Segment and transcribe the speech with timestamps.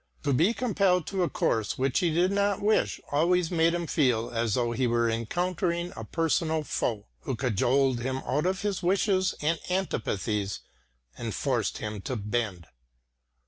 [0.23, 4.31] To be compelled to a course which he did not wish always made him feel
[4.31, 9.35] as though he were encountering a personal foe, who cajoled him out of his wishes
[9.43, 10.61] and antipathies,
[11.15, 12.65] and forced him to bend.